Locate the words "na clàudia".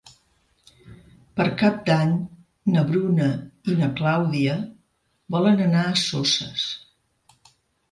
3.83-4.57